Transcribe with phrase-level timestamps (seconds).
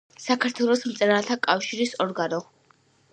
[0.21, 2.41] საქართველოს მწერალთა კავშირის ორგანო.